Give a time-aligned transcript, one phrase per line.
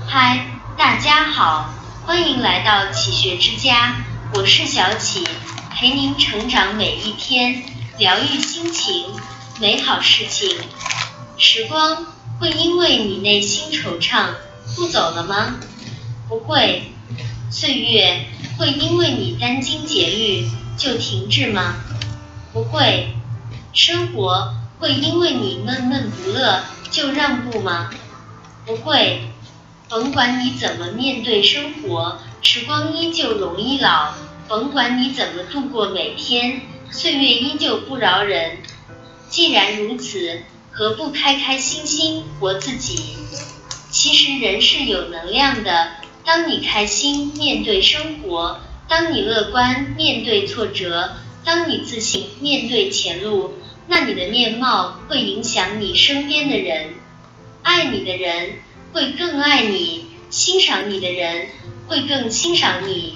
[0.00, 1.70] 嗨，大家好，
[2.04, 3.94] 欢迎来到启学之家，
[4.34, 5.26] 我是小启，
[5.70, 7.62] 陪您成长每一天，
[7.98, 9.06] 疗愈心情，
[9.60, 10.48] 美好事情。
[11.36, 12.06] 时光
[12.38, 14.28] 会因为你内心惆怅
[14.76, 15.56] 不走了吗？
[16.28, 16.92] 不会。
[17.50, 21.76] 岁月会因为你殚精竭虑就停滞吗？
[22.52, 23.14] 不会。
[23.72, 27.90] 生活会因为你闷闷不乐就让步吗？
[28.64, 29.31] 不会。
[29.92, 34.14] 甭管你怎么面对生活，时光依旧容易老；
[34.48, 38.56] 甭管你怎么度过每天，岁月依旧不饶人。
[39.28, 43.16] 既然如此，何不开开心心活自己？
[43.90, 45.90] 其实人是有能量的，
[46.24, 53.52] 当你开心面对生活，当你乐观面对挫折，当你自信面对前路，
[53.88, 56.94] 那你的面貌会影响你身边的人，
[57.62, 58.52] 爱你的人。
[58.92, 61.48] 会更爱你，欣赏你的人
[61.88, 63.14] 会更欣赏你。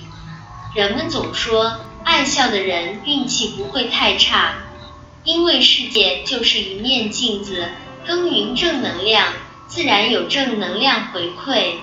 [0.75, 4.55] 人们总说，爱笑的人运气不会太差，
[5.23, 7.69] 因为世界就是一面镜子，
[8.07, 9.35] 耕耘正能量，
[9.69, 11.75] 自然有正能量回馈。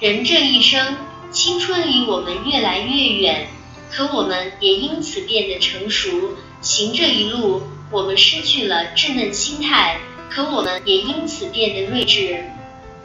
[0.00, 0.96] 人这一生，
[1.30, 3.46] 青春离我们越来越远，
[3.92, 6.36] 可我们也因此变得成熟。
[6.60, 7.62] 行这一路，
[7.92, 12.44] 我们失去了稚嫩心态，可我们也因此变得睿智。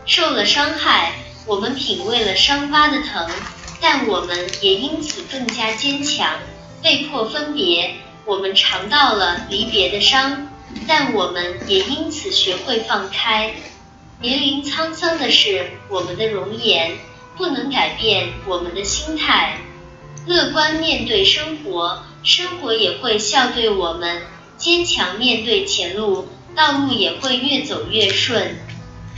[0.06, 1.14] 受了伤害，
[1.48, 3.28] 我们品味了伤疤的疼，
[3.82, 6.30] 但我们也因此更加坚强。
[6.84, 10.48] 被迫分别，我们尝到了离别的伤，
[10.88, 13.56] 但我们也因此学会放开。
[14.22, 16.98] 年龄沧桑的是我们的容颜，
[17.36, 19.58] 不能改变我们的心态。
[20.28, 24.20] 乐观面对生活，生活也会笑对我们；
[24.56, 28.56] 坚强面对前路，道路也会越走越顺。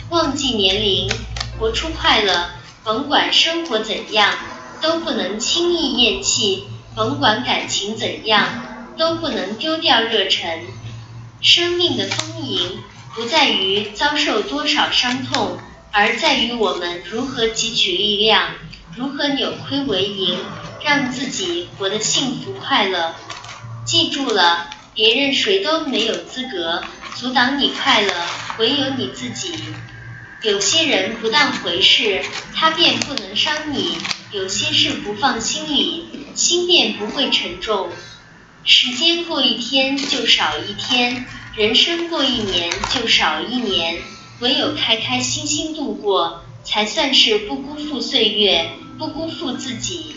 [0.10, 1.12] 忘记年龄，
[1.60, 2.50] 活出快乐。
[2.86, 4.34] 甭管生活怎样，
[4.82, 6.64] 都不能轻易咽气；
[6.96, 8.48] 甭管感情怎样，
[8.98, 10.62] 都不能丢掉热忱。
[11.42, 12.80] 生命的丰盈，
[13.14, 15.58] 不在于遭受多少伤痛，
[15.92, 18.52] 而在于我们如何汲取力量，
[18.96, 20.38] 如何扭亏为盈，
[20.86, 23.14] 让自己活得幸福快乐。
[23.84, 26.82] 记住了，别人谁都没有资格
[27.16, 28.14] 阻挡你快乐，
[28.60, 29.54] 唯有你自己。
[30.48, 32.24] 有些人不当回事，
[32.56, 33.98] 他便不能伤你；
[34.32, 37.90] 有些事不放心里，心便不会沉重。
[38.64, 44.02] 时间过一天就少一天，人生过一年就少一年。
[44.40, 50.16] 唯有开开心心度过，才算是不辜负岁月，不辜负自己。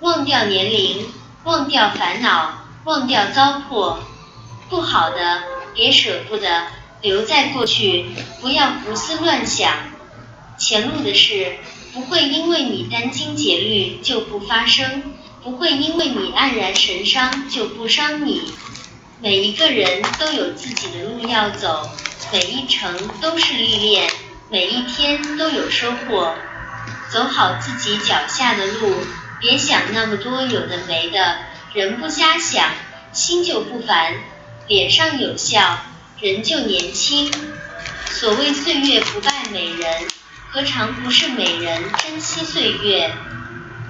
[0.00, 1.06] 忘掉年龄，
[1.44, 3.98] 忘掉烦恼，忘掉糟粕，
[4.70, 5.42] 不好的
[5.74, 6.79] 别舍不得。
[7.02, 8.06] 留在过去，
[8.40, 9.72] 不要胡思乱想。
[10.58, 11.56] 前路的事
[11.94, 18.42] 不会因为你殚精竭虑就不发生，不会因为你黯然神伤就不伤你。
[19.22, 21.88] 每一个人都有自己的路要走，
[22.32, 24.10] 每一程都是历练，
[24.50, 26.34] 每一天都有收获。
[27.10, 28.94] 走好自己脚下的路，
[29.40, 31.38] 别想那么多有的没的。
[31.72, 32.70] 人不瞎想，
[33.12, 34.14] 心就不烦，
[34.68, 35.78] 脸上有笑。
[36.22, 37.30] 人就年轻，
[38.10, 40.06] 所谓岁月不败美人，
[40.50, 43.10] 何尝不是美人珍惜岁月？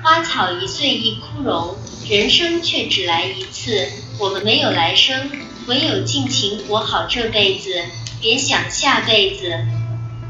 [0.00, 1.76] 花草一岁一枯荣，
[2.08, 3.88] 人生却只来一次。
[4.20, 5.28] 我们没有来生，
[5.66, 7.84] 唯有尽情活好这辈子，
[8.20, 9.66] 别想下辈子。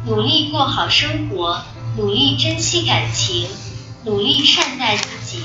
[0.06, 1.62] 努力过好生活，
[1.98, 3.46] 努力珍惜感情，
[4.06, 5.44] 努力善待自己。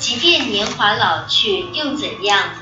[0.00, 2.54] 即便年华老去又怎样？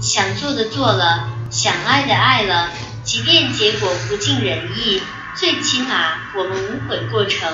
[0.00, 1.32] 想做的做了。
[1.50, 2.70] 想爱的爱了，
[3.04, 5.00] 即便结果不尽人意，
[5.34, 7.52] 最起码我们无悔过程。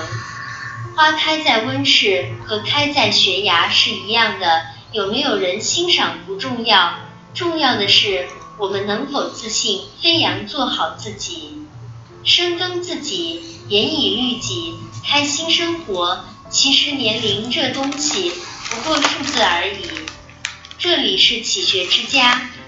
[0.95, 6.95] 花开在温室和开在悬崖是一样的，有没有人欣赏不重要，
[7.33, 8.27] 重要的是
[8.57, 11.65] 我们能否自信飞扬，做好自己，
[12.23, 14.75] 深耕自己，严以律己，
[15.07, 16.25] 开心生活。
[16.49, 18.31] 其实年龄这东西
[18.69, 19.89] 不过数字而已。
[20.77, 22.41] 这里是启学之家。